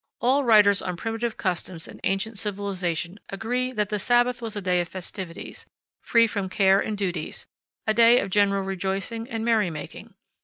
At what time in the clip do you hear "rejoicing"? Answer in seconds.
8.63-9.29